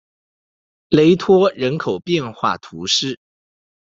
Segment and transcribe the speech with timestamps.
[0.89, 3.19] 雷托人口变化图示